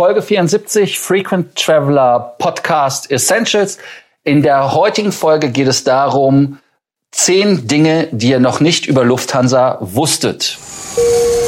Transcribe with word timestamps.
Folge 0.00 0.22
74 0.22 0.98
Frequent 0.98 1.54
Traveler 1.54 2.34
Podcast 2.38 3.10
Essentials. 3.10 3.76
In 4.24 4.42
der 4.42 4.72
heutigen 4.72 5.12
Folge 5.12 5.50
geht 5.50 5.68
es 5.68 5.84
darum, 5.84 6.58
zehn 7.10 7.68
Dinge, 7.68 8.08
die 8.10 8.30
ihr 8.30 8.40
noch 8.40 8.60
nicht 8.60 8.86
über 8.86 9.04
Lufthansa 9.04 9.76
wusstet. 9.82 10.56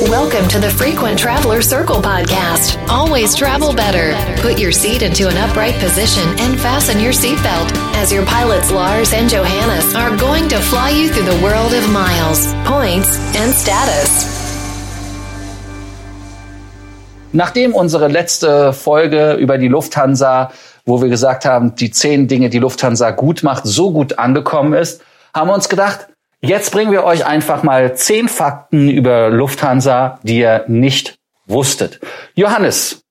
Welcome 0.03 0.49
to 0.49 0.61
the 0.61 0.69
Frequent 0.69 1.19
Traveler 1.19 1.63
Circle 1.63 2.03
podcast. 2.03 2.77
Always 2.91 3.35
travel 3.35 3.73
better. 3.73 4.15
Put 4.43 4.61
your 4.61 4.71
seat 4.71 5.01
into 5.01 5.29
an 5.29 5.39
upright 5.39 5.79
position 5.81 6.29
and 6.41 6.61
fasten 6.61 7.01
your 7.01 7.15
seatbelt 7.15 7.73
as 7.97 8.13
your 8.13 8.27
pilots 8.27 8.71
Lars 8.71 9.15
and 9.15 9.31
Johannes 9.31 9.95
are 9.95 10.15
going 10.19 10.51
to 10.51 10.59
fly 10.59 10.91
you 10.91 11.09
through 11.09 11.25
the 11.25 11.43
world 11.43 11.73
of 11.73 11.91
miles, 11.91 12.53
points, 12.67 13.17
and 13.35 13.55
status. 13.55 14.42
Nachdem 17.33 17.75
unsere 17.75 18.09
letzte 18.09 18.73
Folge 18.73 19.35
über 19.35 19.57
die 19.57 19.69
Lufthansa, 19.69 20.53
wo 20.85 21.01
wir 21.01 21.09
gesagt 21.09 21.45
haben, 21.45 21.75
die 21.75 21.91
zehn 21.91 22.29
Dinge, 22.29 22.51
die 22.51 22.59
Lufthansa 22.59 23.11
gut 23.11 23.43
macht, 23.43 23.65
so 23.65 23.91
gut 23.93 24.19
angekommen 24.19 24.75
ist, 24.75 25.03
haben 25.35 25.49
wir 25.49 25.55
uns 25.55 25.69
gedacht, 25.69 26.09
jetzt 26.43 26.73
bringen 26.73 26.93
wir 26.93 27.05
euch 27.05 27.25
einfach 27.25 27.63
mal 27.63 27.95
zehn 27.95 28.29
Fakten 28.29 28.91
über 28.91 29.31
Lufthansa, 29.31 30.19
die 30.23 30.41
ihr 30.41 30.65
nicht 30.69 31.17
wusstet. 31.47 32.01
Johannes, 32.35 33.03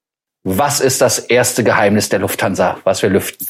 was 0.44 0.80
ist 0.80 1.02
das 1.02 1.20
erste 1.20 1.64
Geheimnis 1.64 2.10
der 2.10 2.20
Lufthansa, 2.20 2.78
was 2.84 3.02
wir 3.02 3.10
lüften? 3.10 3.48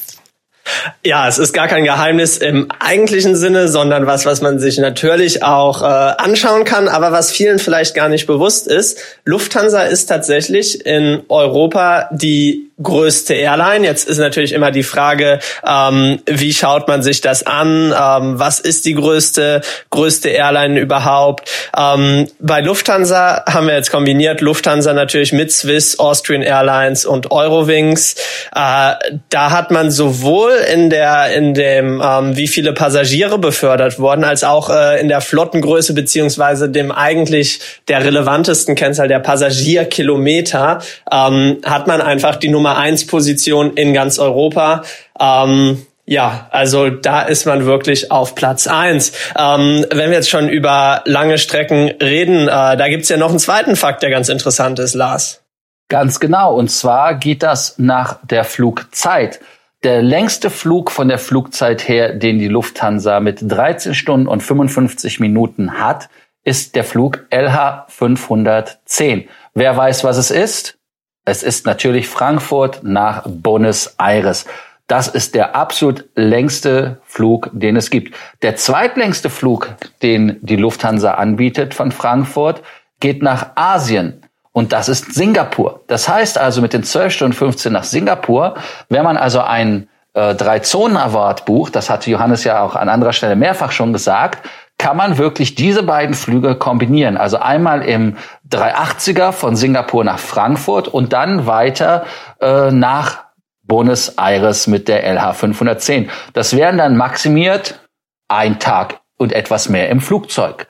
Ja, 1.03 1.27
es 1.27 1.37
ist 1.37 1.53
gar 1.53 1.67
kein 1.67 1.83
Geheimnis 1.83 2.37
im 2.37 2.71
eigentlichen 2.79 3.35
Sinne, 3.35 3.67
sondern 3.67 4.05
was, 4.05 4.25
was 4.25 4.41
man 4.41 4.59
sich 4.59 4.77
natürlich 4.77 5.43
auch 5.43 5.81
äh, 5.81 5.85
anschauen 5.85 6.63
kann, 6.63 6.87
aber 6.87 7.11
was 7.11 7.31
vielen 7.31 7.59
vielleicht 7.59 7.95
gar 7.95 8.09
nicht 8.09 8.27
bewusst 8.27 8.67
ist. 8.67 8.99
Lufthansa 9.25 9.83
ist 9.83 10.07
tatsächlich 10.07 10.85
in 10.85 11.23
Europa 11.29 12.09
die 12.11 12.70
größte 12.81 13.33
Airline. 13.33 13.85
Jetzt 13.85 14.07
ist 14.07 14.17
natürlich 14.17 14.53
immer 14.53 14.71
die 14.71 14.83
Frage, 14.83 15.39
ähm, 15.65 16.19
wie 16.25 16.53
schaut 16.53 16.87
man 16.87 17.01
sich 17.01 17.21
das 17.21 17.45
an? 17.45 17.93
Ähm, 17.97 18.39
was 18.39 18.59
ist 18.59 18.85
die 18.85 18.95
größte 18.95 19.61
größte 19.89 20.29
Airline 20.29 20.79
überhaupt? 20.79 21.49
Ähm, 21.77 22.27
bei 22.39 22.61
Lufthansa 22.61 23.43
haben 23.47 23.67
wir 23.67 23.75
jetzt 23.75 23.91
kombiniert 23.91 24.41
Lufthansa 24.41 24.93
natürlich 24.93 25.33
mit 25.33 25.51
Swiss, 25.51 25.99
Austrian 25.99 26.41
Airlines 26.41 27.05
und 27.05 27.31
Eurowings. 27.31 28.15
Äh, 28.55 28.93
da 29.29 29.51
hat 29.51 29.71
man 29.71 29.91
sowohl 29.91 30.51
in 30.73 30.89
der 30.89 31.33
in 31.33 31.53
dem 31.53 32.01
ähm, 32.03 32.35
wie 32.37 32.47
viele 32.47 32.73
Passagiere 32.73 33.37
befördert 33.37 33.99
wurden, 33.99 34.23
als 34.23 34.43
auch 34.43 34.69
äh, 34.69 34.99
in 34.99 35.07
der 35.07 35.21
Flottengröße 35.21 35.93
beziehungsweise 35.93 36.69
dem 36.69 36.91
eigentlich 36.91 37.59
der 37.87 38.03
relevantesten 38.03 38.75
Kennzahl 38.75 39.07
der 39.07 39.19
Passagierkilometer 39.19 40.79
ähm, 41.11 41.57
hat 41.65 41.87
man 41.87 42.01
einfach 42.01 42.35
die 42.35 42.49
Nummer 42.49 42.70
Nummer 42.71 42.77
eins 42.77 43.05
Position 43.05 43.73
in 43.73 43.93
ganz 43.93 44.17
Europa. 44.17 44.83
Ähm, 45.19 45.85
ja, 46.05 46.47
also 46.51 46.89
da 46.89 47.21
ist 47.21 47.45
man 47.45 47.65
wirklich 47.65 48.11
auf 48.11 48.35
Platz 48.35 48.67
eins. 48.67 49.11
Ähm, 49.37 49.85
wenn 49.91 50.09
wir 50.09 50.17
jetzt 50.17 50.29
schon 50.29 50.49
über 50.49 51.03
lange 51.05 51.37
Strecken 51.37 51.89
reden, 52.01 52.47
äh, 52.47 52.77
da 52.77 52.87
gibt's 52.87 53.09
ja 53.09 53.17
noch 53.17 53.29
einen 53.29 53.39
zweiten 53.39 53.75
Fakt, 53.75 54.03
der 54.03 54.09
ganz 54.09 54.29
interessant 54.29 54.79
ist, 54.79 54.93
Lars. 54.93 55.43
Ganz 55.89 56.19
genau. 56.19 56.55
Und 56.55 56.71
zwar 56.71 57.15
geht 57.15 57.43
das 57.43 57.77
nach 57.77 58.19
der 58.25 58.45
Flugzeit. 58.45 59.41
Der 59.83 60.01
längste 60.01 60.49
Flug 60.49 60.91
von 60.91 61.07
der 61.07 61.19
Flugzeit 61.19 61.87
her, 61.87 62.13
den 62.13 62.39
die 62.39 62.47
Lufthansa 62.47 63.19
mit 63.19 63.39
13 63.41 63.95
Stunden 63.95 64.27
und 64.27 64.41
55 64.41 65.19
Minuten 65.19 65.79
hat, 65.79 66.09
ist 66.43 66.75
der 66.75 66.83
Flug 66.83 67.25
LH 67.31 67.87
510. 67.89 69.27
Wer 69.53 69.75
weiß, 69.75 70.03
was 70.03 70.17
es 70.17 70.31
ist? 70.31 70.77
Es 71.23 71.43
ist 71.43 71.65
natürlich 71.65 72.07
Frankfurt 72.07 72.83
nach 72.83 73.23
Buenos 73.27 73.95
Aires. 73.99 74.45
Das 74.87 75.07
ist 75.07 75.35
der 75.35 75.55
absolut 75.55 76.05
längste 76.15 76.99
Flug, 77.05 77.49
den 77.53 77.75
es 77.75 77.91
gibt. 77.91 78.15
Der 78.41 78.55
zweitlängste 78.55 79.29
Flug, 79.29 79.69
den 80.01 80.39
die 80.41 80.55
Lufthansa 80.55 81.13
anbietet 81.13 81.73
von 81.73 81.91
Frankfurt, 81.91 82.63
geht 82.99 83.21
nach 83.21 83.51
Asien. 83.55 84.21
Und 84.51 84.73
das 84.73 84.89
ist 84.89 85.13
Singapur. 85.13 85.83
Das 85.87 86.09
heißt 86.09 86.37
also 86.37 86.61
mit 86.61 86.73
den 86.73 86.83
12 86.83 87.13
Stunden 87.13 87.33
15 87.33 87.71
nach 87.71 87.83
Singapur, 87.83 88.55
wenn 88.89 89.03
man 89.03 89.15
also 89.15 89.41
einen 89.41 89.87
äh, 90.13 90.35
Drei-Zonen-Award 90.35 91.45
bucht, 91.45 91.75
das 91.75 91.89
hat 91.89 92.05
Johannes 92.05 92.43
ja 92.43 92.61
auch 92.61 92.75
an 92.75 92.89
anderer 92.89 93.13
Stelle 93.13 93.35
mehrfach 93.35 93.71
schon 93.71 93.93
gesagt, 93.93 94.45
kann 94.81 94.97
man 94.97 95.19
wirklich 95.19 95.53
diese 95.53 95.83
beiden 95.83 96.15
Flüge 96.15 96.55
kombinieren. 96.55 97.15
Also 97.15 97.37
einmal 97.37 97.83
im 97.83 98.17
380er 98.49 99.31
von 99.31 99.55
Singapur 99.55 100.03
nach 100.03 100.17
Frankfurt 100.17 100.87
und 100.87 101.13
dann 101.13 101.45
weiter 101.45 102.03
äh, 102.39 102.71
nach 102.71 103.25
Buenos 103.61 104.17
Aires 104.17 104.65
mit 104.65 104.87
der 104.87 105.03
LH 105.03 105.33
510. 105.33 106.09
Das 106.33 106.55
wären 106.55 106.79
dann 106.79 106.97
maximiert 106.97 107.87
ein 108.27 108.57
Tag 108.57 109.01
und 109.17 109.33
etwas 109.33 109.69
mehr 109.69 109.87
im 109.89 110.01
Flugzeug. 110.01 110.67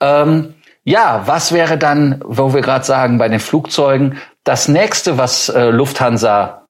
Ähm, 0.00 0.54
ja, 0.84 1.24
was 1.26 1.50
wäre 1.50 1.78
dann, 1.78 2.22
wo 2.24 2.54
wir 2.54 2.60
gerade 2.60 2.84
sagen, 2.84 3.18
bei 3.18 3.28
den 3.28 3.40
Flugzeugen, 3.40 4.18
das 4.44 4.68
nächste, 4.68 5.18
was 5.18 5.48
äh, 5.48 5.70
Lufthansa 5.70 6.68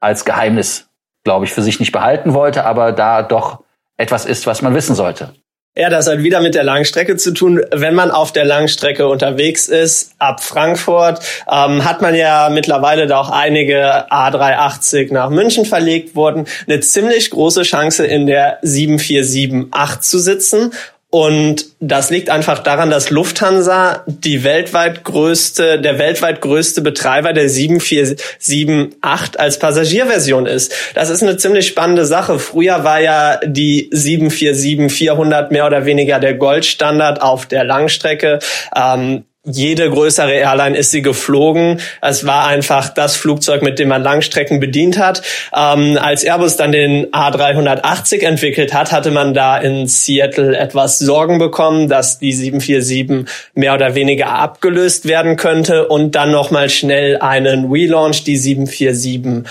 als 0.00 0.24
Geheimnis, 0.24 0.88
glaube 1.24 1.44
ich, 1.44 1.52
für 1.52 1.62
sich 1.62 1.78
nicht 1.78 1.92
behalten 1.92 2.32
wollte, 2.32 2.64
aber 2.64 2.92
da 2.92 3.22
doch 3.22 3.62
etwas 3.98 4.24
ist, 4.24 4.46
was 4.46 4.62
man 4.62 4.74
wissen 4.74 4.94
sollte. 4.94 5.34
Ja, 5.76 5.90
das 5.90 6.06
hat 6.06 6.22
wieder 6.22 6.40
mit 6.40 6.54
der 6.54 6.62
Langstrecke 6.62 7.16
zu 7.16 7.32
tun. 7.32 7.60
Wenn 7.72 7.96
man 7.96 8.12
auf 8.12 8.30
der 8.30 8.44
Langstrecke 8.44 9.08
unterwegs 9.08 9.66
ist, 9.66 10.12
ab 10.20 10.40
Frankfurt, 10.40 11.18
ähm, 11.50 11.84
hat 11.84 12.00
man 12.00 12.14
ja 12.14 12.48
mittlerweile 12.48 13.08
da 13.08 13.18
auch 13.18 13.30
einige 13.30 14.08
A380 14.08 15.12
nach 15.12 15.30
München 15.30 15.64
verlegt 15.64 16.14
wurden, 16.14 16.46
eine 16.68 16.78
ziemlich 16.78 17.28
große 17.30 17.62
Chance 17.62 18.06
in 18.06 18.28
der 18.28 18.58
7478 18.62 20.00
zu 20.00 20.20
sitzen. 20.20 20.72
Und 21.14 21.66
das 21.78 22.10
liegt 22.10 22.28
einfach 22.28 22.58
daran, 22.58 22.90
dass 22.90 23.10
Lufthansa 23.10 24.02
die 24.08 24.42
weltweit 24.42 25.04
größte, 25.04 25.80
der 25.80 26.00
weltweit 26.00 26.40
größte 26.40 26.80
Betreiber 26.80 27.32
der 27.32 27.48
7478 27.48 29.38
als 29.38 29.60
Passagierversion 29.60 30.46
ist. 30.46 30.72
Das 30.96 31.10
ist 31.10 31.22
eine 31.22 31.36
ziemlich 31.36 31.68
spannende 31.68 32.04
Sache. 32.04 32.40
Früher 32.40 32.82
war 32.82 33.00
ja 33.00 33.38
die 33.44 33.88
747-400 33.92 35.52
mehr 35.52 35.66
oder 35.66 35.86
weniger 35.86 36.18
der 36.18 36.34
Goldstandard 36.34 37.22
auf 37.22 37.46
der 37.46 37.62
Langstrecke. 37.62 38.40
Ähm, 38.74 39.22
jede 39.46 39.90
größere 39.90 40.32
Airline 40.32 40.74
ist 40.74 40.90
sie 40.90 41.02
geflogen. 41.02 41.78
Es 42.00 42.26
war 42.26 42.46
einfach 42.46 42.88
das 42.88 43.14
Flugzeug, 43.14 43.60
mit 43.60 43.78
dem 43.78 43.88
man 43.88 44.02
Langstrecken 44.02 44.58
bedient 44.58 44.98
hat. 44.98 45.20
Ähm, 45.54 45.98
als 46.00 46.24
Airbus 46.24 46.56
dann 46.56 46.72
den 46.72 47.08
A380 47.08 48.24
entwickelt 48.24 48.72
hat, 48.72 48.90
hatte 48.90 49.10
man 49.10 49.34
da 49.34 49.58
in 49.58 49.86
Seattle 49.86 50.56
etwas 50.56 50.98
Sorgen 50.98 51.38
bekommen, 51.38 51.90
dass 51.90 52.18
die 52.18 52.32
747 52.32 53.30
mehr 53.54 53.74
oder 53.74 53.94
weniger 53.94 54.30
abgelöst 54.30 55.06
werden 55.06 55.36
könnte 55.36 55.88
und 55.88 56.14
dann 56.14 56.30
nochmal 56.30 56.70
schnell 56.70 57.18
einen 57.18 57.70
Relaunch, 57.70 58.24
die 58.24 58.38
747-8 58.38 59.44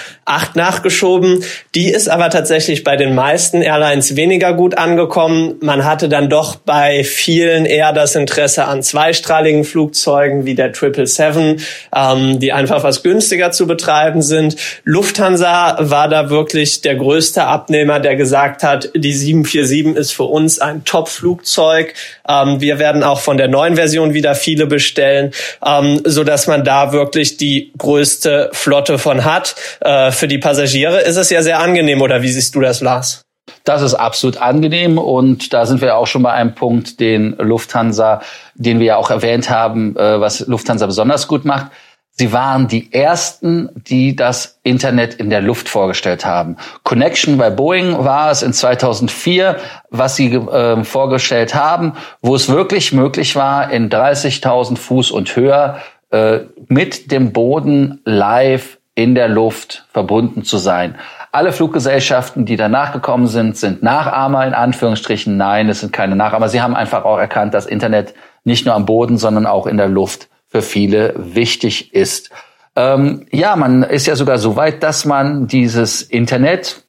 nachgeschoben. 0.55 1.43
Die 1.75 1.89
ist 1.89 2.09
aber 2.09 2.31
tatsächlich 2.31 2.83
bei 2.83 2.95
den 2.95 3.13
meisten 3.13 3.61
Airlines 3.61 4.15
weniger 4.15 4.53
gut 4.53 4.75
angekommen. 4.75 5.57
Man 5.61 5.85
hatte 5.85 6.09
dann 6.09 6.31
doch 6.31 6.55
bei 6.55 7.03
vielen 7.03 7.65
eher 7.67 7.93
das 7.93 8.15
Interesse 8.15 8.65
an 8.65 8.81
zweistrahligen 8.81 9.63
Flugzeugen 9.63 9.82
Flugzeugen 9.83 10.45
wie 10.45 10.55
der 10.55 10.73
777, 10.73 11.67
ähm, 11.93 12.39
die 12.39 12.53
einfach 12.53 12.83
was 12.83 13.03
günstiger 13.03 13.51
zu 13.51 13.67
betreiben 13.67 14.21
sind. 14.21 14.55
Lufthansa 14.85 15.77
war 15.79 16.07
da 16.07 16.29
wirklich 16.29 16.81
der 16.81 16.95
größte 16.95 17.43
Abnehmer, 17.43 17.99
der 17.99 18.15
gesagt 18.15 18.63
hat, 18.63 18.89
die 18.95 19.13
747 19.13 19.95
ist 19.97 20.11
für 20.13 20.23
uns 20.23 20.59
ein 20.59 20.85
Top-Flugzeug. 20.85 21.93
Ähm, 22.27 22.61
wir 22.61 22.79
werden 22.79 23.03
auch 23.03 23.19
von 23.19 23.37
der 23.37 23.49
neuen 23.49 23.75
Version 23.75 24.13
wieder 24.13 24.35
viele 24.35 24.67
bestellen, 24.67 25.31
ähm, 25.65 26.01
so 26.05 26.23
dass 26.23 26.47
man 26.47 26.63
da 26.63 26.93
wirklich 26.93 27.37
die 27.37 27.71
größte 27.77 28.49
Flotte 28.53 28.97
von 28.97 29.25
hat. 29.25 29.55
Äh, 29.81 30.11
für 30.11 30.27
die 30.27 30.37
Passagiere 30.37 31.01
ist 31.01 31.17
es 31.17 31.29
ja 31.29 31.41
sehr 31.41 31.59
angenehm, 31.59 32.01
oder 32.01 32.21
wie 32.21 32.29
siehst 32.29 32.55
du 32.55 32.61
das, 32.61 32.81
Lars? 32.81 33.22
Das 33.63 33.81
ist 33.81 33.93
absolut 33.93 34.37
angenehm 34.37 34.97
und 34.97 35.53
da 35.53 35.65
sind 35.65 35.81
wir 35.81 35.97
auch 35.97 36.07
schon 36.07 36.23
bei 36.23 36.31
einem 36.31 36.55
Punkt, 36.55 36.99
den 36.99 37.35
Lufthansa, 37.37 38.21
den 38.55 38.79
wir 38.79 38.85
ja 38.85 38.95
auch 38.97 39.09
erwähnt 39.09 39.49
haben, 39.49 39.95
äh, 39.97 40.19
was 40.19 40.47
Lufthansa 40.47 40.85
besonders 40.85 41.27
gut 41.27 41.45
macht. 41.45 41.67
Sie 42.15 42.31
waren 42.31 42.67
die 42.67 42.93
ersten, 42.93 43.69
die 43.73 44.15
das 44.15 44.59
Internet 44.61 45.15
in 45.15 45.31
der 45.31 45.41
Luft 45.41 45.67
vorgestellt 45.67 46.25
haben. 46.25 46.57
Connection 46.83 47.37
bei 47.37 47.49
Boeing 47.49 48.05
war 48.05 48.29
es 48.29 48.43
in 48.43 48.53
2004, 48.53 49.57
was 49.89 50.15
sie 50.15 50.35
äh, 50.35 50.83
vorgestellt 50.83 51.55
haben, 51.55 51.93
wo 52.21 52.35
es 52.35 52.49
wirklich 52.49 52.93
möglich 52.93 53.35
war, 53.35 53.71
in 53.71 53.89
30.000 53.89 54.77
Fuß 54.77 55.09
und 55.09 55.35
höher 55.35 55.79
äh, 56.11 56.41
mit 56.67 57.11
dem 57.11 57.33
Boden 57.33 57.99
live 58.05 58.77
in 58.93 59.15
der 59.15 59.27
Luft 59.27 59.87
verbunden 59.91 60.43
zu 60.43 60.59
sein. 60.59 60.95
Alle 61.33 61.51
Fluggesellschaften, 61.51 62.45
die 62.45 62.57
danach 62.57 62.93
gekommen 62.93 63.25
sind, 63.25 63.57
sind 63.57 63.81
Nachahmer 63.81 64.45
in 64.45 64.53
Anführungsstrichen. 64.53 65.35
Nein, 65.35 65.67
es 65.67 65.79
sind 65.79 65.91
keine 65.91 66.15
Nachahmer. 66.15 66.47
Sie 66.47 66.61
haben 66.61 66.75
einfach 66.75 67.05
auch 67.05 67.17
erkannt, 67.17 67.55
dass 67.55 67.65
Internet 67.65 68.13
nicht 68.43 68.67
nur 68.67 68.75
am 68.75 68.85
Boden, 68.85 69.17
sondern 69.17 69.47
auch 69.47 69.65
in 69.65 69.77
der 69.77 69.87
Luft 69.87 70.29
für 70.47 70.61
viele 70.61 71.15
wichtig 71.17 71.91
ist. 71.95 72.29
Ähm, 72.75 73.25
ja, 73.31 73.55
man 73.55 73.81
ist 73.81 74.05
ja 74.05 74.15
sogar 74.15 74.37
so 74.37 74.55
weit, 74.57 74.83
dass 74.83 75.05
man 75.05 75.47
dieses 75.47 76.03
Internet, 76.03 76.83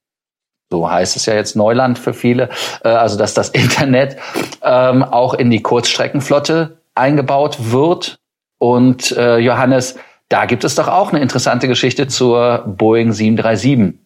so 0.71 0.91
heißt 0.91 1.17
es 1.17 1.25
ja 1.25 1.33
jetzt 1.33 1.57
Neuland 1.57 1.99
für 1.99 2.13
viele, 2.13 2.51
äh, 2.85 2.89
also 2.89 3.17
dass 3.17 3.33
das 3.33 3.49
Internet 3.49 4.19
ähm, 4.63 5.03
auch 5.05 5.33
in 5.33 5.51
die 5.51 5.63
Kurzstreckenflotte 5.63 6.83
eingebaut 6.95 7.73
wird. 7.73 8.19
Und 8.59 9.11
äh, 9.13 9.39
Johannes, 9.39 9.97
da 10.29 10.45
gibt 10.45 10.65
es 10.65 10.75
doch 10.75 10.89
auch 10.89 11.13
eine 11.13 11.23
interessante 11.23 11.67
Geschichte 11.67 12.09
zur 12.09 12.59
Boeing 12.67 13.13
737. 13.13 14.04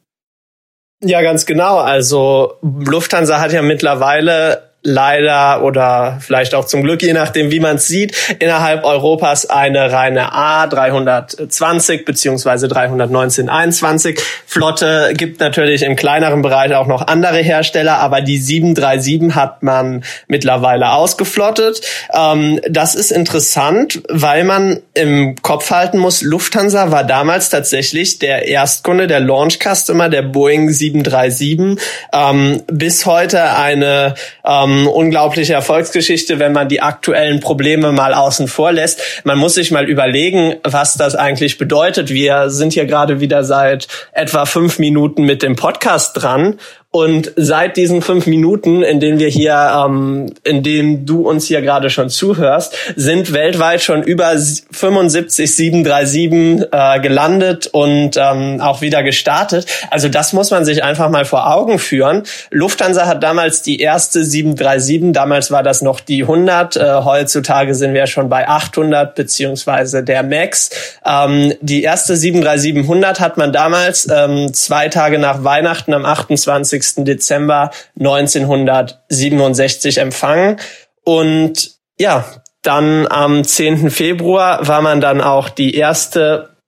Ja, 1.00 1.22
ganz 1.22 1.46
genau. 1.46 1.78
Also 1.78 2.58
Lufthansa 2.62 3.40
hat 3.40 3.52
ja 3.52 3.62
mittlerweile 3.62 4.67
leider 4.82 5.64
oder 5.64 6.18
vielleicht 6.20 6.54
auch 6.54 6.64
zum 6.64 6.82
Glück, 6.82 7.02
je 7.02 7.12
nachdem, 7.12 7.50
wie 7.50 7.58
man 7.58 7.76
es 7.76 7.88
sieht, 7.88 8.16
innerhalb 8.38 8.84
Europas 8.84 9.50
eine 9.50 9.92
reine 9.92 10.32
A320 10.32 12.04
beziehungsweise 12.04 12.68
319-21 12.68 14.20
Flotte. 14.46 15.12
Gibt 15.14 15.40
natürlich 15.40 15.82
im 15.82 15.96
kleineren 15.96 16.42
Bereich 16.42 16.74
auch 16.74 16.86
noch 16.86 17.06
andere 17.06 17.38
Hersteller, 17.38 17.98
aber 17.98 18.20
die 18.20 18.38
737 18.38 19.34
hat 19.34 19.64
man 19.64 20.04
mittlerweile 20.28 20.92
ausgeflottet. 20.92 21.80
Ähm, 22.14 22.60
das 22.68 22.94
ist 22.94 23.10
interessant, 23.10 24.00
weil 24.08 24.44
man 24.44 24.80
im 24.94 25.34
Kopf 25.42 25.70
halten 25.72 25.98
muss, 25.98 26.22
Lufthansa 26.22 26.92
war 26.92 27.02
damals 27.02 27.50
tatsächlich 27.50 28.20
der 28.20 28.46
Erstkunde, 28.46 29.08
der 29.08 29.20
Launch 29.20 29.58
Customer 29.58 30.08
der 30.08 30.22
Boeing 30.22 30.70
737. 30.70 31.78
Ähm, 32.12 32.62
bis 32.68 33.06
heute 33.06 33.56
eine 33.56 34.14
ähm, 34.44 34.67
ähm, 34.68 34.86
unglaubliche 34.86 35.54
Erfolgsgeschichte, 35.54 36.38
wenn 36.38 36.52
man 36.52 36.68
die 36.68 36.80
aktuellen 36.80 37.40
Probleme 37.40 37.92
mal 37.92 38.14
außen 38.14 38.48
vor 38.48 38.72
lässt. 38.72 39.00
Man 39.24 39.38
muss 39.38 39.54
sich 39.54 39.70
mal 39.70 39.88
überlegen, 39.88 40.56
was 40.62 40.94
das 40.94 41.14
eigentlich 41.14 41.58
bedeutet. 41.58 42.10
Wir 42.10 42.50
sind 42.50 42.72
hier 42.72 42.84
gerade 42.84 43.20
wieder 43.20 43.44
seit 43.44 43.88
etwa 44.12 44.44
fünf 44.46 44.78
Minuten 44.78 45.22
mit 45.22 45.42
dem 45.42 45.56
Podcast 45.56 46.22
dran 46.22 46.58
und 46.98 47.30
seit 47.36 47.76
diesen 47.76 48.02
fünf 48.02 48.26
Minuten, 48.26 48.82
in 48.82 48.98
denen 48.98 49.20
wir 49.20 49.28
hier, 49.28 49.84
ähm, 49.86 50.34
in 50.42 50.64
denen 50.64 51.06
du 51.06 51.28
uns 51.28 51.46
hier 51.46 51.62
gerade 51.62 51.90
schon 51.90 52.10
zuhörst, 52.10 52.74
sind 52.96 53.32
weltweit 53.32 53.84
schon 53.84 54.02
über 54.02 54.36
75 54.36 55.54
737 55.54 56.68
äh, 56.72 57.00
gelandet 57.00 57.68
und 57.68 58.16
ähm, 58.16 58.60
auch 58.60 58.80
wieder 58.80 59.04
gestartet. 59.04 59.66
Also 59.92 60.08
das 60.08 60.32
muss 60.32 60.50
man 60.50 60.64
sich 60.64 60.82
einfach 60.82 61.08
mal 61.08 61.24
vor 61.24 61.54
Augen 61.54 61.78
führen. 61.78 62.24
Lufthansa 62.50 63.06
hat 63.06 63.22
damals 63.22 63.62
die 63.62 63.80
erste 63.80 64.24
737, 64.24 65.12
damals 65.12 65.52
war 65.52 65.62
das 65.62 65.82
noch 65.82 66.00
die 66.00 66.22
100, 66.22 66.76
äh, 66.76 66.94
heutzutage 67.04 67.76
sind 67.76 67.94
wir 67.94 68.08
schon 68.08 68.28
bei 68.28 68.48
800 68.48 69.14
beziehungsweise 69.14 70.02
der 70.02 70.24
Max. 70.24 70.70
Ähm, 71.06 71.54
die 71.60 71.84
erste 71.84 72.14
737-100 72.14 73.20
hat 73.20 73.36
man 73.36 73.52
damals 73.52 74.08
ähm, 74.12 74.52
zwei 74.52 74.88
Tage 74.88 75.20
nach 75.20 75.44
Weihnachten 75.44 75.94
am 75.94 76.04
28 76.04 76.87
20. 76.94 77.04
Dezember 77.04 77.70
1967 77.98 79.98
empfangen. 79.98 80.58
Und 81.04 81.72
ja, 81.98 82.24
dann 82.62 83.06
am 83.08 83.44
10. 83.44 83.90
Februar 83.90 84.66
war 84.66 84.82
man 84.82 85.00
dann 85.00 85.20
auch 85.20 85.48
die 85.48 85.74
erste 85.74 86.58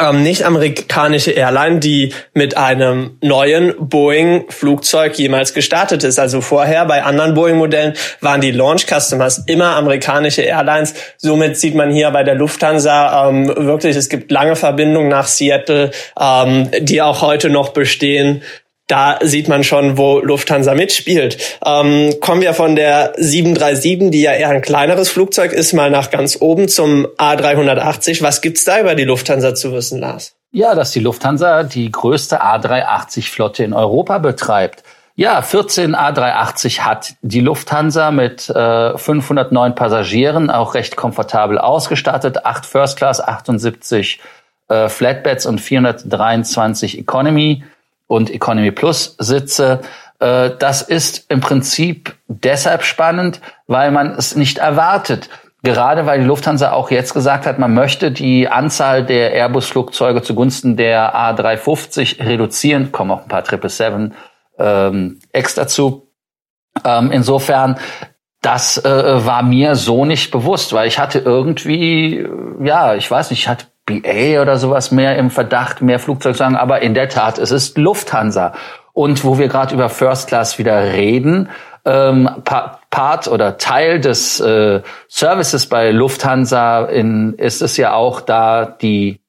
ähm, 0.00 0.22
nicht-amerikanische 0.22 1.32
Airline, 1.32 1.78
die 1.78 2.14
mit 2.32 2.56
einem 2.56 3.18
neuen 3.20 3.74
Boeing-Flugzeug 3.78 5.18
jemals 5.18 5.52
gestartet 5.52 6.02
ist. 6.02 6.18
Also 6.18 6.40
vorher 6.40 6.86
bei 6.86 7.02
anderen 7.02 7.34
Boeing-Modellen 7.34 7.94
waren 8.20 8.40
die 8.40 8.52
Launch-Customers 8.52 9.44
immer 9.46 9.76
amerikanische 9.76 10.42
Airlines. 10.42 10.94
Somit 11.18 11.58
sieht 11.58 11.74
man 11.74 11.90
hier 11.90 12.10
bei 12.10 12.22
der 12.22 12.36
Lufthansa 12.36 13.28
ähm, 13.28 13.48
wirklich, 13.54 13.96
es 13.96 14.08
gibt 14.08 14.30
lange 14.30 14.56
Verbindungen 14.56 15.10
nach 15.10 15.26
Seattle, 15.26 15.90
ähm, 16.18 16.70
die 16.80 17.02
auch 17.02 17.20
heute 17.20 17.50
noch 17.50 17.70
bestehen 17.70 18.42
da 18.92 19.18
sieht 19.22 19.48
man 19.48 19.64
schon, 19.64 19.96
wo 19.96 20.18
Lufthansa 20.18 20.74
mitspielt. 20.74 21.58
Ähm, 21.64 22.12
kommen 22.20 22.42
wir 22.42 22.52
von 22.52 22.76
der 22.76 23.14
737, 23.16 24.10
die 24.10 24.20
ja 24.20 24.32
eher 24.32 24.50
ein 24.50 24.60
kleineres 24.60 25.08
Flugzeug 25.08 25.52
ist, 25.52 25.72
mal 25.72 25.90
nach 25.90 26.10
ganz 26.10 26.36
oben 26.38 26.68
zum 26.68 27.06
A380. 27.16 28.22
Was 28.22 28.42
gibt's 28.42 28.64
da 28.64 28.78
über 28.80 28.94
die 28.94 29.04
Lufthansa 29.04 29.54
zu 29.54 29.72
wissen, 29.72 29.98
Lars? 29.98 30.34
Ja, 30.50 30.74
dass 30.74 30.90
die 30.90 31.00
Lufthansa 31.00 31.62
die 31.62 31.90
größte 31.90 32.42
A380-Flotte 32.42 33.64
in 33.64 33.72
Europa 33.72 34.18
betreibt. 34.18 34.82
Ja, 35.14 35.40
14 35.40 35.96
A380 35.96 36.80
hat 36.80 37.14
die 37.22 37.40
Lufthansa 37.40 38.10
mit 38.10 38.50
äh, 38.50 38.98
509 38.98 39.74
Passagieren, 39.74 40.50
auch 40.50 40.74
recht 40.74 40.96
komfortabel 40.96 41.56
ausgestattet. 41.56 42.44
8 42.44 42.66
First 42.66 42.98
Class, 42.98 43.22
78 43.22 44.20
äh, 44.68 44.90
Flatbeds 44.90 45.46
und 45.46 45.62
423 45.62 46.98
Economy 46.98 47.64
und 48.12 48.30
Economy 48.30 48.70
Plus 48.72 49.16
Sitze. 49.18 49.80
Äh, 50.20 50.50
das 50.58 50.82
ist 50.82 51.30
im 51.30 51.40
Prinzip 51.40 52.14
deshalb 52.28 52.84
spannend, 52.84 53.40
weil 53.66 53.90
man 53.90 54.12
es 54.12 54.36
nicht 54.36 54.58
erwartet. 54.58 55.30
Gerade 55.62 56.04
weil 56.04 56.20
die 56.20 56.26
Lufthansa 56.26 56.72
auch 56.72 56.90
jetzt 56.90 57.14
gesagt 57.14 57.46
hat, 57.46 57.58
man 57.58 57.72
möchte 57.72 58.10
die 58.10 58.48
Anzahl 58.48 59.06
der 59.06 59.32
Airbus-Flugzeuge 59.32 60.22
zugunsten 60.22 60.76
der 60.76 61.14
A350 61.14 62.22
reduzieren, 62.26 62.92
kommen 62.92 63.12
auch 63.12 63.22
ein 63.22 63.28
paar 63.28 63.44
777 63.44 64.12
ähm, 64.58 65.20
extra 65.32 65.66
zu. 65.66 66.08
Ähm, 66.84 67.12
insofern, 67.12 67.78
das 68.42 68.76
äh, 68.84 69.24
war 69.24 69.42
mir 69.42 69.76
so 69.76 70.04
nicht 70.04 70.32
bewusst, 70.32 70.72
weil 70.72 70.88
ich 70.88 70.98
hatte 70.98 71.20
irgendwie, 71.20 72.26
ja, 72.60 72.94
ich 72.94 73.08
weiß 73.10 73.30
nicht, 73.30 73.40
ich 73.40 73.48
hatte 73.48 73.66
BA 73.86 74.40
oder 74.40 74.58
sowas 74.58 74.90
mehr 74.90 75.16
im 75.16 75.30
Verdacht, 75.30 75.82
mehr 75.82 75.98
Flugzeug 75.98 76.36
sagen, 76.36 76.56
aber 76.56 76.82
in 76.82 76.94
der 76.94 77.08
Tat, 77.08 77.38
es 77.38 77.50
ist 77.50 77.78
Lufthansa. 77.78 78.52
Und 78.92 79.24
wo 79.24 79.38
wir 79.38 79.48
gerade 79.48 79.74
über 79.74 79.88
First 79.88 80.28
Class 80.28 80.58
wieder 80.58 80.92
reden, 80.92 81.48
ähm, 81.84 82.28
Part 82.44 83.26
oder 83.28 83.58
Teil 83.58 84.00
des 84.00 84.38
äh, 84.38 84.82
Services 85.08 85.66
bei 85.66 85.90
Lufthansa 85.90 86.84
in, 86.84 87.34
ist 87.34 87.62
es 87.62 87.76
ja 87.76 87.94
auch 87.94 88.20
da, 88.20 88.66
die 88.66 89.20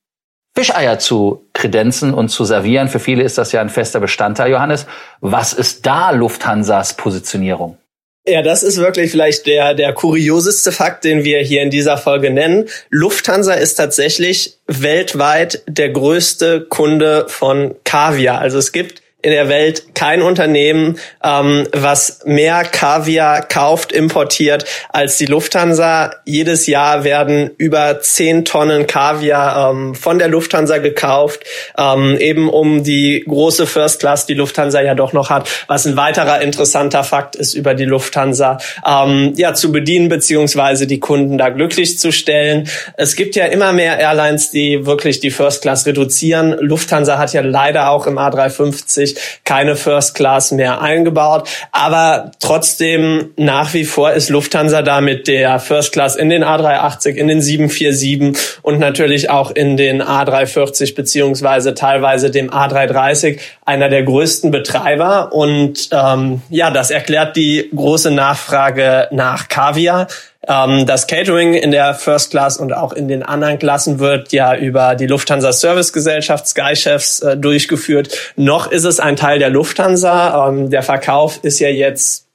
Fischeier 0.56 1.00
zu 1.00 1.48
kredenzen 1.54 2.14
und 2.14 2.30
zu 2.30 2.46
servieren. 2.46 2.88
Für 2.88 3.00
viele 3.00 3.24
ist 3.24 3.40
das 3.40 3.52
ja 3.54 3.62
ein 3.62 3.70
fester 3.70 4.00
Bestandteil, 4.00 4.52
Johannes. 4.52 4.86
Was 5.20 5.54
ist 5.54 5.86
da 5.86 6.12
Lufthansas 6.12 6.96
Positionierung? 6.96 7.78
Ja, 8.25 8.42
das 8.42 8.64
ist 8.64 8.78
wirklich 8.78 9.12
vielleicht 9.12 9.46
der, 9.48 9.74
der 9.74 9.92
kurioseste 9.92 10.72
Fakt, 10.72 11.04
den 11.04 11.25
wir 11.25 11.40
hier 11.40 11.62
in 11.62 11.70
dieser 11.70 11.98
Folge 11.98 12.30
nennen. 12.30 12.70
Lufthansa 12.90 13.54
ist 13.54 13.75
tatsächlich 13.75 14.58
weltweit 14.66 15.62
der 15.68 15.90
größte 15.90 16.62
Kunde 16.69 17.26
von 17.28 17.76
Kaviar. 17.83 18.40
Also 18.40 18.59
es 18.59 18.71
gibt 18.71 19.03
in 19.23 19.31
der 19.31 19.47
Welt 19.47 19.95
kein 19.95 20.21
Unternehmen, 20.21 20.99
ähm, 21.23 21.65
was 21.71 22.19
mehr 22.25 22.63
Kaviar 22.65 23.42
kauft, 23.42 23.94
importiert 23.94 24.65
als 24.89 25.18
die 25.18 25.27
Lufthansa. 25.27 26.11
Jedes 26.25 26.68
Jahr 26.68 27.06
werden 27.06 27.51
über 27.57 28.01
10 28.01 28.44
Tonnen 28.44 28.85
Kaviar 28.85 29.71
ähm, 29.71 29.95
von 29.95 30.19
der 30.19 30.27
Lufthansa 30.27 30.80
gekauft, 30.80 31.45
ähm, 31.77 32.18
eben 32.19 32.49
um 32.49 32.83
die 32.83 33.23
große 33.25 33.65
First 33.65 34.01
Class, 34.01 34.25
die 34.25 34.33
Lufthansa 34.33 34.81
ja 34.81 34.94
doch 34.94 35.13
noch 35.13 35.30
hat, 35.30 35.49
was 35.68 35.85
ein 35.85 35.95
weiterer 35.95 36.42
interessanter 36.42 37.06
Fakt 37.06 37.37
ist 37.37 37.53
über 37.53 37.75
die 37.75 37.85
Lufthansa, 37.85 38.57
ähm, 38.85 39.33
ja, 39.37 39.53
zu 39.53 39.71
bedienen 39.71 40.09
beziehungsweise 40.09 40.85
die 40.85 40.99
Kunden 40.99 41.37
da 41.37 41.47
glücklich 41.47 41.97
zu 41.97 42.11
stellen. 42.11 42.68
Es 42.97 43.15
gibt 43.15 43.37
ja 43.37 43.45
immer 43.45 43.71
mehr 43.71 43.97
Airlines, 43.99 44.51
die 44.51 44.85
wirklich 44.85 45.21
die 45.21 45.31
First 45.31 45.61
Class 45.61 45.85
reduzieren. 45.85 46.57
Lufthansa 46.59 47.18
hat 47.18 47.31
ja 47.31 47.39
leider 47.42 47.89
auch 47.89 48.06
im 48.06 48.18
A350 48.18 49.13
keine 49.44 49.76
First 49.76 50.16
Class 50.16 50.52
mehr 50.52 50.82
eingebaut. 50.82 51.48
Aber 51.72 52.32
trotzdem 52.40 53.32
nach 53.38 53.74
wie 53.74 53.86
vor 53.86 54.12
ist 54.12 54.30
Lufthansa 54.30 54.82
da 54.82 55.02
mit 55.02 55.28
der 55.28 55.60
First 55.60 55.94
Class 55.94 56.16
in 56.16 56.30
den 56.30 56.44
A380, 56.44 57.16
in 57.16 57.28
den 57.28 57.42
747 57.42 58.60
und 58.62 58.80
natürlich 58.80 59.30
auch 59.30 59.52
in 59.52 59.78
den 59.78 60.02
A340 60.02 60.96
beziehungsweise 60.96 61.74
teilweise 61.74 62.32
dem 62.32 62.50
A330 62.50 63.40
einer 63.66 63.90
der 63.90 64.04
größten 64.04 64.52
Betreiber. 64.52 65.34
Und 65.34 65.90
ähm, 65.92 66.42
ja, 66.50 66.72
das 66.72 66.92
erklärt 66.92 67.36
die 67.36 67.70
große 67.76 68.12
Nachfrage 68.12 69.08
nach 69.12 69.48
Kaviar. 69.48 70.08
Ähm, 70.47 70.85
das 70.85 71.07
Catering 71.07 71.54
in 71.54 71.71
der 71.71 71.94
First 71.94 72.31
Class 72.31 72.57
und 72.57 72.73
auch 72.73 72.94
in 72.94 73.07
den 73.07 73.23
anderen 73.23 73.59
Klassen 73.59 74.00
wird 74.00 74.33
ja 74.33 74.56
über 74.56 74.95
die 74.95 75.07
Lufthansa 75.07 75.54
Service 75.54 75.94
Gesellschaft 75.94 76.47
Sky 76.47 76.76
Chefs 76.76 77.21
äh, 77.21 77.38
durchgeführt. 77.38 78.33
Noch 78.35 78.71
ist 78.71 78.83
es 78.83 79.00
ein 79.00 79.16
Teil 79.16 79.40
der 79.40 79.50
Lufthansa. 79.50 80.50
Ähm, 80.50 80.69
der 80.69 80.83
Verkauf 80.83 81.40
ist 81.44 81.59
ja 81.59 81.69
jetzt 81.69 82.28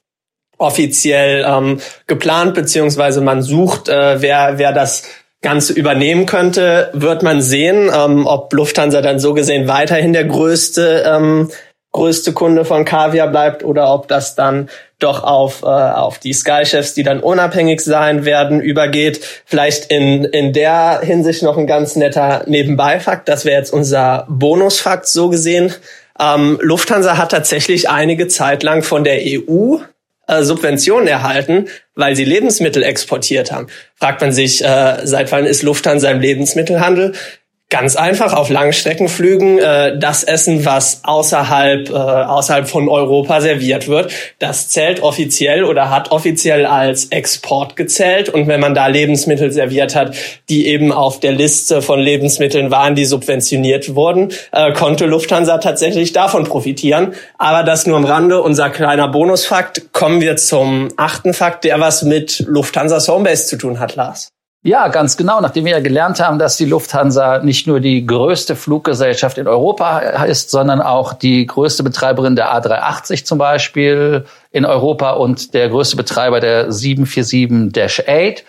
offiziell 0.57 1.45
ähm, 1.47 1.79
geplant, 2.07 2.55
beziehungsweise 2.55 3.21
man 3.21 3.41
sucht, 3.41 3.89
äh, 3.89 4.21
wer, 4.21 4.57
wer 4.57 4.73
das 4.73 5.03
Ganze 5.41 5.71
übernehmen 5.71 6.25
könnte, 6.25 6.89
wird 6.93 7.23
man 7.23 7.41
sehen, 7.41 7.89
ähm, 7.95 8.27
ob 8.27 8.51
Lufthansa 8.51 9.01
dann 9.01 9.19
so 9.19 9.33
gesehen 9.33 9.69
weiterhin 9.69 10.11
der 10.11 10.25
größte 10.25 11.05
ähm, 11.07 11.49
größte 11.91 12.33
Kunde 12.33 12.65
von 12.65 12.85
Kaviar 12.85 13.27
bleibt 13.27 13.63
oder 13.63 13.93
ob 13.93 14.07
das 14.07 14.35
dann 14.35 14.69
doch 14.99 15.23
auf, 15.23 15.63
äh, 15.63 15.65
auf 15.65 16.19
die 16.19 16.33
Sky-Chefs, 16.33 16.93
die 16.93 17.03
dann 17.03 17.21
unabhängig 17.21 17.81
sein 17.81 18.25
werden, 18.25 18.59
übergeht. 18.59 19.21
Vielleicht 19.45 19.91
in, 19.91 20.25
in 20.25 20.53
der 20.53 20.99
Hinsicht 21.01 21.41
noch 21.41 21.57
ein 21.57 21.67
ganz 21.67 21.95
netter 21.95 22.43
Nebenbeifakt. 22.45 23.27
Das 23.27 23.45
wäre 23.45 23.57
jetzt 23.57 23.73
unser 23.73 24.27
Bonusfakt 24.29 25.07
so 25.07 25.29
gesehen. 25.29 25.73
Ähm, 26.19 26.59
Lufthansa 26.61 27.17
hat 27.17 27.31
tatsächlich 27.31 27.89
einige 27.89 28.27
Zeit 28.27 28.61
lang 28.61 28.83
von 28.83 29.03
der 29.03 29.21
EU 29.23 29.77
äh, 30.27 30.43
Subventionen 30.43 31.07
erhalten, 31.07 31.69
weil 31.95 32.15
sie 32.15 32.25
Lebensmittel 32.25 32.83
exportiert 32.83 33.51
haben. 33.51 33.67
Fragt 33.95 34.21
man 34.21 34.33
sich, 34.33 34.63
äh, 34.63 34.97
seit 35.03 35.31
wann 35.31 35.45
ist 35.45 35.63
Lufthansa 35.63 36.11
im 36.11 36.19
Lebensmittelhandel? 36.19 37.13
Ganz 37.71 37.95
einfach 37.95 38.33
auf 38.33 38.49
Langstreckenflügen 38.49 39.59
äh, 39.59 39.95
das 39.99 40.23
Essen, 40.23 40.65
was 40.65 41.01
außerhalb 41.03 41.91
äh, 41.91 41.93
außerhalb 41.93 42.67
von 42.67 42.89
Europa 42.89 43.41
serviert 43.41 43.87
wird, 43.87 44.11
das 44.39 44.69
zählt 44.69 45.03
offiziell 45.03 45.63
oder 45.63 45.91
hat 45.91 46.11
offiziell 46.11 46.65
als 46.65 47.05
Export 47.11 47.75
gezählt. 47.75 48.27
Und 48.27 48.47
wenn 48.47 48.59
man 48.59 48.73
da 48.73 48.87
Lebensmittel 48.87 49.51
serviert 49.51 49.93
hat, 49.93 50.15
die 50.49 50.65
eben 50.65 50.91
auf 50.91 51.19
der 51.19 51.31
Liste 51.31 51.83
von 51.83 51.99
Lebensmitteln 51.99 52.71
waren, 52.71 52.95
die 52.95 53.05
subventioniert 53.05 53.93
wurden, 53.93 54.33
äh, 54.51 54.73
konnte 54.73 55.05
Lufthansa 55.05 55.59
tatsächlich 55.59 56.11
davon 56.11 56.45
profitieren. 56.45 57.13
Aber 57.37 57.61
das 57.61 57.85
nur 57.85 57.97
am 57.97 58.05
Rande. 58.05 58.41
Unser 58.41 58.71
kleiner 58.71 59.09
Bonusfakt. 59.09 59.93
Kommen 59.93 60.21
wir 60.21 60.37
zum 60.37 60.87
achten 60.97 61.35
Fakt, 61.35 61.65
der 61.65 61.79
was 61.79 62.01
mit 62.01 62.43
Lufthansa 62.47 62.99
Homebase 63.13 63.45
zu 63.45 63.57
tun 63.57 63.79
hat, 63.79 63.95
Lars. 63.95 64.29
Ja, 64.61 64.89
ganz 64.89 65.15
genau. 65.15 65.39
Nachdem 65.39 65.63
wir 65.63 65.71
ja 65.71 65.79
gelernt 65.79 66.19
haben, 66.19 66.37
dass 66.37 66.57
die 66.57 66.65
Lufthansa 66.65 67.39
nicht 67.39 67.65
nur 67.65 67.79
die 67.79 68.05
größte 68.05 68.57
Fluggesellschaft 68.57 69.37
in 69.37 69.47
Europa 69.47 69.99
ist, 70.25 70.51
sondern 70.51 70.81
auch 70.81 71.13
die 71.13 71.45
größte 71.45 71.81
Betreiberin 71.81 72.35
der 72.35 72.53
A380 72.53 73.23
zum 73.23 73.37
Beispiel 73.37 74.25
in 74.51 74.65
Europa 74.65 75.11
und 75.11 75.53
der 75.53 75.69
größte 75.69 75.95
Betreiber 75.95 76.41
der 76.41 76.71
747-8, 76.71 78.43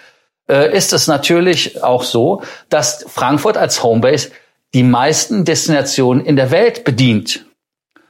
äh, 0.49 0.76
ist 0.76 0.93
es 0.93 1.07
natürlich 1.07 1.85
auch 1.85 2.02
so, 2.02 2.43
dass 2.71 3.05
Frankfurt 3.09 3.57
als 3.57 3.85
Homebase 3.85 4.31
die 4.75 4.83
meisten 4.83 5.45
Destinationen 5.45 6.25
in 6.25 6.35
der 6.35 6.50
Welt 6.50 6.83
bedient. 6.83 7.47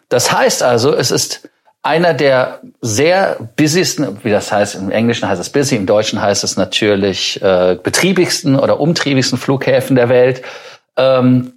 Das 0.08 0.32
heißt 0.32 0.62
also, 0.62 0.94
es 0.94 1.10
ist 1.10 1.49
einer 1.82 2.12
der 2.12 2.60
sehr 2.80 3.38
busysten, 3.56 4.22
wie 4.22 4.30
das 4.30 4.52
heißt, 4.52 4.74
im 4.74 4.90
Englischen 4.90 5.28
heißt 5.28 5.40
es 5.40 5.50
busy, 5.50 5.76
im 5.76 5.86
Deutschen 5.86 6.20
heißt 6.20 6.44
es 6.44 6.56
natürlich 6.56 7.40
äh, 7.42 7.78
betriebigsten 7.82 8.58
oder 8.58 8.80
umtriebigsten 8.80 9.38
Flughäfen 9.38 9.96
der 9.96 10.08
Welt, 10.08 10.42
ähm, 10.96 11.54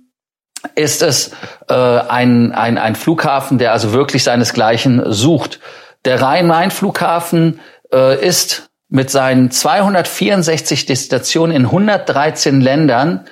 ist 0.76 1.02
es 1.02 1.32
äh, 1.68 1.74
ein, 1.74 2.54
ein, 2.54 2.78
ein 2.78 2.96
Flughafen, 2.96 3.58
der 3.58 3.74
also 3.74 3.92
wirklich 3.92 4.24
seinesgleichen 4.24 5.12
sucht. 5.12 5.60
Der 6.06 6.22
Rhein-Main-Flughafen 6.22 7.60
äh, 7.92 8.26
ist 8.26 8.70
mit 8.88 9.10
seinen 9.10 9.52
264 9.52 10.86
Destinationen 10.86 11.56
in 11.56 11.66
113 11.66 12.62
Ländern, 12.62 13.26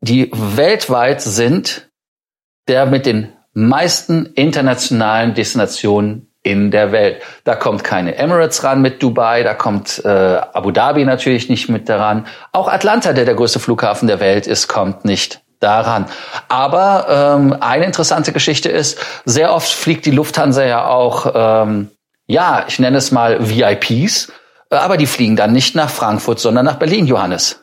die 0.00 0.30
weltweit 0.32 1.20
sind, 1.20 1.90
der 2.66 2.86
mit 2.86 3.04
den 3.04 3.32
meisten 3.52 4.24
internationalen 4.26 5.34
Destinationen 5.34 6.29
in 6.42 6.70
der 6.70 6.92
Welt. 6.92 7.22
Da 7.44 7.54
kommt 7.54 7.84
keine 7.84 8.16
Emirates 8.16 8.64
ran 8.64 8.80
mit 8.80 9.02
Dubai, 9.02 9.42
da 9.42 9.54
kommt 9.54 10.02
äh, 10.04 10.08
Abu 10.08 10.70
Dhabi 10.70 11.04
natürlich 11.04 11.48
nicht 11.48 11.68
mit 11.68 11.88
daran. 11.88 12.26
Auch 12.52 12.68
Atlanta, 12.68 13.12
der 13.12 13.24
der 13.24 13.34
größte 13.34 13.60
Flughafen 13.60 14.08
der 14.08 14.20
Welt 14.20 14.46
ist, 14.46 14.68
kommt 14.68 15.04
nicht 15.04 15.42
daran. 15.60 16.06
Aber 16.48 17.36
ähm, 17.38 17.56
eine 17.60 17.84
interessante 17.84 18.32
Geschichte 18.32 18.70
ist, 18.70 18.98
sehr 19.24 19.54
oft 19.54 19.68
fliegt 19.68 20.06
die 20.06 20.10
Lufthansa 20.10 20.64
ja 20.64 20.86
auch, 20.86 21.32
ähm, 21.34 21.90
ja, 22.26 22.64
ich 22.66 22.78
nenne 22.78 22.96
es 22.96 23.12
mal 23.12 23.38
VIPs, 23.40 24.32
aber 24.70 24.96
die 24.96 25.06
fliegen 25.06 25.36
dann 25.36 25.52
nicht 25.52 25.74
nach 25.74 25.90
Frankfurt, 25.90 26.40
sondern 26.40 26.64
nach 26.64 26.76
Berlin, 26.76 27.06
Johannes. 27.06 27.62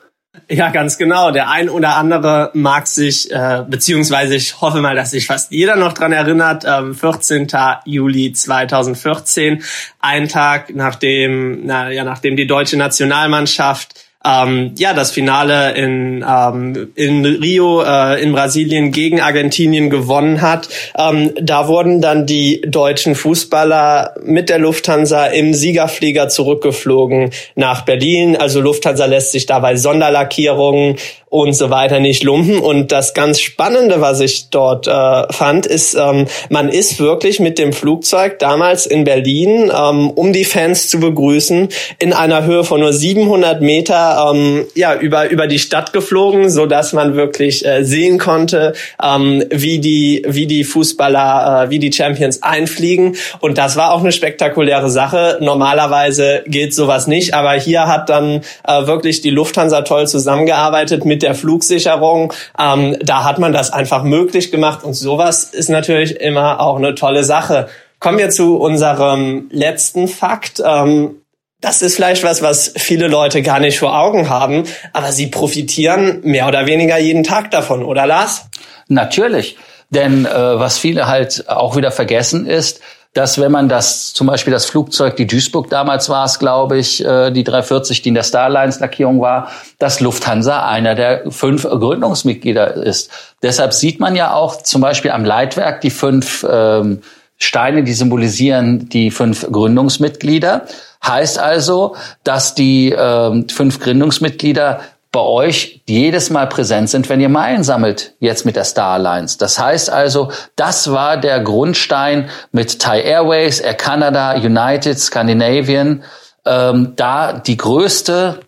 Ja, 0.50 0.70
ganz 0.70 0.98
genau. 0.98 1.32
Der 1.32 1.50
ein 1.50 1.70
oder 1.70 1.96
andere 1.96 2.51
mag 2.53 2.88
sich, 2.88 3.32
äh, 3.32 3.63
beziehungsweise 3.67 4.36
ich 4.36 4.62
hoffe 4.62 4.82
mal, 4.82 4.96
dass 4.96 5.12
sich 5.12 5.27
fast 5.27 5.51
jeder 5.51 5.75
noch 5.75 5.94
dran 5.94 6.12
erinnert, 6.12 6.63
ähm, 6.65 6.96
14. 6.96 7.82
Juli 7.86 8.32
2014, 8.32 9.63
ein 10.00 10.29
Tag 10.29 10.74
nachdem, 10.74 11.65
na, 11.65 11.91
ja, 11.91 12.03
nachdem 12.03 12.36
die 12.36 12.48
deutsche 12.48 12.77
Nationalmannschaft 12.77 14.07
ähm, 14.26 14.74
ja 14.78 14.94
das 14.94 15.12
Finale 15.12 15.76
in, 15.76 16.26
ähm, 16.28 16.92
in 16.96 17.26
Rio 17.26 17.84
äh, 17.84 18.22
in 18.22 18.34
Brasilien 18.34 18.92
gegen 18.92 19.22
Argentinien 19.22 19.90
gewonnen 19.90 20.42
hat. 20.42 20.70
Ähm, 20.98 21.32
da 21.42 21.68
wurden 21.68 22.02
dann 22.02 22.26
die 22.26 22.62
deutschen 22.62 23.16
Fußballer 23.16 24.16
mit 24.24 24.50
der 24.50 24.60
Lufthansa 24.60 25.28
im 25.28 25.54
Siegerflieger 25.54 26.30
zurückgeflogen 26.30 27.32
nach 27.56 27.86
Berlin. 27.86 28.36
Also 28.36 28.62
Lufthansa 28.62 29.06
lässt 29.06 29.32
sich 29.32 29.46
dabei 29.46 29.76
Sonderlackierungen 29.76 30.98
und 31.29 31.53
so 31.53 31.69
weiter 31.69 32.00
nicht 32.00 32.24
lumpen. 32.24 32.60
Und 32.60 32.91
das 32.91 33.13
ganz 33.13 33.41
Spannende, 33.41 34.00
was 34.00 34.22
ich 34.22 34.50
dort 34.50 34.88
äh, 34.88 35.34
fand, 35.34 35.65
ist, 35.65 35.96
ähm, 35.96 36.27
man 36.50 36.69
ist 36.69 37.00
wirklich 37.00 37.39
mit 37.39 37.60
dem 37.60 37.74
Flugzeug 37.74 38.39
damals 38.39 38.86
in 38.86 39.03
Berlin, 39.03 39.72
ähm, 39.77 40.10
um 40.12 40.31
die 40.31 40.46
Fans 40.46 40.89
zu 40.89 41.00
begrüßen, 41.00 41.67
in 42.00 42.13
einer 42.13 42.46
Höhe 42.46 42.63
von 42.63 42.79
nur 42.79 42.93
700 42.93 43.62
Meter 43.62 44.31
ähm, 44.34 44.65
ja 44.74 44.96
über 44.96 45.29
über 45.29 45.48
die 45.48 45.60
Stadt 45.60 45.91
geflogen, 45.91 46.50
so 46.50 46.65
dass 46.65 46.93
man 46.93 47.15
wirklich 47.15 47.65
äh, 47.65 47.84
sehen 47.84 48.19
konnte, 48.19 48.74
ähm, 49.03 49.43
wie 49.50 49.79
die 49.79 50.24
wie 50.27 50.48
die 50.48 50.63
Fußballer, 50.63 51.65
äh, 51.65 51.69
wie 51.69 51.79
die 51.79 51.91
Champions 51.91 52.41
einfliegen. 52.41 53.15
Und 53.39 53.57
das 53.57 53.75
war 53.75 53.91
auch 53.91 54.00
eine 54.00 54.13
spektakuläre 54.13 54.89
Sache. 54.89 55.38
Normalerweise 55.41 56.43
geht 56.48 56.74
sowas 56.74 57.07
nicht, 57.07 57.34
aber 57.34 57.53
hier 57.53 57.88
hat 57.88 58.10
dann 58.10 58.41
äh, 58.65 58.88
wirklich 58.88 59.22
die 59.22 59.29
Lufthansa 59.29 59.81
toll 59.81 60.07
zusammengearbeitet 60.07 61.03
mit 61.03 61.17
mit 61.18 61.24
der 61.24 61.34
Flugsicherung. 61.34 62.32
Ähm, 62.60 62.96
da 63.02 63.24
hat 63.24 63.40
man 63.40 63.54
das 63.54 63.74
einfach 63.74 64.04
möglich 64.04 64.52
gemacht 64.52 64.84
und 64.84 64.94
sowas 64.94 65.46
ist 65.46 65.68
natürlich 65.68 66.22
immer 66.22 66.62
auch 66.62 66.78
eine 66.78 66.94
tolle 66.94 67.24
Sache. 67.24 67.70
Kommen 68.00 68.20
wir 68.20 68.30
zu 68.30 68.58
unserem 68.58 69.48
letzten 69.50 70.08
Fakt. 70.08 70.62
Ähm, 70.64 71.22
das 71.60 71.82
ist 71.82 71.96
vielleicht 71.96 72.24
was, 72.24 72.44
was 72.44 72.72
viele 72.78 73.08
Leute 73.08 73.42
gar 73.42 73.60
nicht 73.60 73.80
vor 73.80 73.98
Augen 74.00 74.30
haben, 74.30 74.66
aber 74.94 75.12
sie 75.12 75.26
profitieren 75.26 76.20
mehr 76.22 76.48
oder 76.48 76.68
weniger 76.68 77.00
jeden 77.00 77.24
Tag 77.24 77.50
davon, 77.50 77.84
oder 77.84 78.06
Lars? 78.06 78.46
Natürlich. 78.88 79.58
Denn 79.90 80.28
äh, 80.28 80.30
was 80.30 80.78
viele 80.78 81.08
halt 81.08 81.50
auch 81.50 81.76
wieder 81.76 81.90
vergessen 81.90 82.46
ist, 82.46 82.80
dass 83.14 83.40
wenn 83.40 83.52
man 83.52 83.70
das, 83.70 84.14
zum 84.14 84.28
Beispiel 84.28 84.52
das 84.54 84.66
Flugzeug, 84.66 85.16
die 85.16 85.26
Duisburg 85.26 85.70
damals 85.70 86.10
war 86.10 86.26
es, 86.26 86.40
glaube 86.40 86.78
ich, 86.78 87.04
äh, 87.04 87.32
die 87.32 87.44
340, 87.44 88.02
die 88.02 88.10
in 88.10 88.16
der 88.16 88.24
Starlines-Lackierung 88.24 89.22
war, 89.22 89.50
dass 89.80 90.00
Lufthansa 90.00 90.68
einer 90.68 90.96
der 90.96 91.32
fünf 91.32 91.64
Gründungsmitglieder 91.64 92.76
ist. 92.76 93.10
Deshalb 93.42 93.74
sieht 93.74 94.00
man 94.00 94.16
ja 94.16 94.34
auch 94.34 94.62
zum 94.62 94.82
Beispiel 94.82 95.12
am 95.12 95.26
Leitwerk 95.26 95.82
die 95.82 95.90
fünf 95.90 96.46
ähm, 96.50 97.02
Steine, 97.38 97.84
die 97.84 97.94
symbolisieren 97.94 98.90
die 98.90 99.12
fünf 99.12 99.48
Gründungsmitglieder. 99.52 100.66
Heißt 101.06 101.38
also, 101.40 101.96
dass 102.24 102.56
die 102.56 102.94
ähm, 102.98 103.48
fünf 103.50 103.80
Gründungsmitglieder 103.80 104.82
bei 105.18 105.24
euch 105.24 105.82
jedes 105.88 106.30
Mal 106.30 106.46
präsent 106.46 106.92
sind, 106.92 107.10
wenn 107.10 107.20
ihr 107.20 107.28
Meilen 107.28 107.64
sammelt, 107.64 108.14
jetzt 108.20 108.46
mit 108.46 108.56
der 108.56 108.66
Star 108.66 108.94
Alliance. 108.94 109.36
Das 109.40 109.58
heißt 109.58 109.90
also, 109.90 110.32
das 110.56 110.92
war 110.92 111.18
der 111.18 111.40
Grundstein 111.40 112.30
mit 112.52 112.78
Thai 112.80 113.02
Airways, 113.02 113.60
Air 113.60 113.74
Canada, 113.74 114.36
United, 114.36 115.00
Scandinavian, 115.00 116.04
ähm, 116.46 116.94
da 116.98 117.34
die 117.34 117.58
größte 117.58 118.42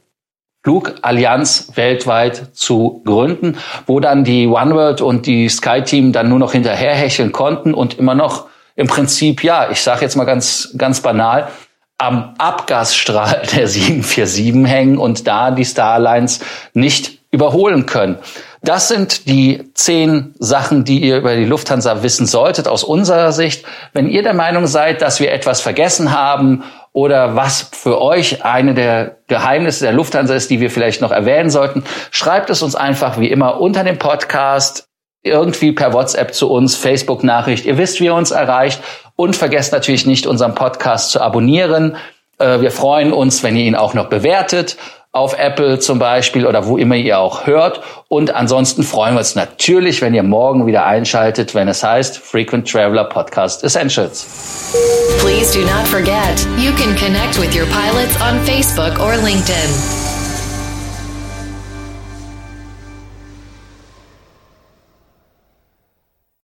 Flugallianz 0.62 1.72
weltweit 1.74 2.56
zu 2.56 3.02
gründen, 3.04 3.58
wo 3.88 4.00
dann 4.00 4.24
die 4.24 4.46
OneWorld 4.46 5.02
und 5.02 5.26
die 5.26 5.50
Sky 5.50 5.82
Team 5.82 6.12
dann 6.12 6.30
nur 6.30 6.38
noch 6.38 6.52
hinterherhecheln 6.52 7.32
konnten 7.32 7.74
und 7.74 7.98
immer 7.98 8.14
noch 8.14 8.46
im 8.76 8.86
Prinzip, 8.86 9.44
ja, 9.44 9.72
ich 9.72 9.82
sage 9.82 10.02
jetzt 10.02 10.16
mal 10.16 10.26
ganz, 10.26 10.72
ganz 10.78 11.02
banal, 11.02 11.48
am 12.00 12.34
Abgasstrahl 12.40 13.44
der 13.56 13.68
747 13.68 14.66
hängen 14.66 14.98
und 14.98 15.28
da 15.28 15.52
die 15.52 15.66
Starlines 15.66 16.40
nicht 16.74 17.20
überholen 17.32 17.86
können. 17.86 18.18
Das 18.62 18.88
sind 18.88 19.28
die 19.28 19.72
zehn 19.74 20.34
Sachen, 20.40 20.84
die 20.84 21.00
ihr 21.00 21.18
über 21.18 21.36
die 21.36 21.46
Lufthansa 21.46 22.04
wissen 22.04 22.26
solltet 22.26 22.68
aus 22.68 22.84
unserer 22.84 23.32
Sicht. 23.32 23.64
Wenn 23.94 24.10
ihr 24.10 24.24
der 24.24 24.34
Meinung 24.34 24.68
seid, 24.68 25.02
dass 25.02 25.20
wir 25.20 25.32
etwas 25.32 25.62
vergessen 25.62 26.12
haben 26.12 26.64
oder 26.92 27.36
was 27.36 27.70
für 27.72 28.02
euch 28.02 28.44
eine 28.44 28.74
der 28.74 29.18
Geheimnisse 29.28 29.86
der 29.86 29.94
Lufthansa 29.94 30.34
ist, 30.34 30.50
die 30.50 30.60
wir 30.60 30.72
vielleicht 30.72 31.02
noch 31.02 31.12
erwähnen 31.12 31.50
sollten, 31.50 31.84
schreibt 32.12 32.50
es 32.50 32.62
uns 32.62 32.76
einfach 32.76 33.20
wie 33.20 33.30
immer 33.30 33.62
unter 33.62 33.84
dem 33.84 34.00
Podcast 34.00 34.89
irgendwie 35.24 35.72
per 35.72 35.94
WhatsApp 35.94 36.34
zu 36.34 36.50
uns, 36.50 36.76
Facebook-Nachricht. 36.76 37.66
Ihr 37.66 37.78
wisst, 37.78 38.00
wie 38.00 38.06
ihr 38.06 38.16
uns 38.16 38.32
erreicht. 38.32 38.82
Und 39.16 39.36
vergesst 39.36 39.74
natürlich 39.74 40.06
nicht, 40.06 40.28
unseren 40.28 40.56
Podcast 40.56 41.12
zu 41.12 41.22
abonnieren. 41.22 41.98
Äh, 42.38 42.62
wir 42.62 42.72
freuen 42.72 43.12
uns, 43.12 43.44
wenn 43.44 43.56
ihr 43.56 43.66
ihn 43.66 43.76
auch 43.76 43.94
noch 43.94 44.08
bewertet. 44.08 44.78
auf 45.12 45.38
Apple 45.40 45.80
zum 45.80 45.98
Beispiel 45.98 46.46
oder 46.46 46.68
wo 46.68 46.78
immer 46.78 46.96
ihr 46.96 47.18
auch 47.20 47.48
hört. 47.48 47.82
Und 48.10 48.36
ansonsten 48.36 48.84
freuen 48.84 49.16
wir 49.16 49.20
uns 49.20 49.36
natürlich, 49.36 50.02
wenn 50.02 50.14
ihr 50.14 50.24
morgen 50.24 50.68
wieder 50.68 50.86
einschaltet, 50.86 51.56
wenn 51.56 51.68
es 51.68 51.84
heißt 51.84 52.20
Frequent 52.20 52.70
Traveler 52.70 53.06
Podcast 53.06 53.64
Essentials. 53.64 54.28
Please 55.20 55.52
do 55.52 55.66
not 55.66 55.88
forget, 55.88 56.46
you 56.58 56.72
can 56.74 56.96
connect 56.96 57.40
with 57.40 57.56
your 57.56 57.66
pilots 57.68 58.16
on 58.22 58.40
Facebook 58.46 59.00
or 59.00 59.14
LinkedIn. 59.16 60.09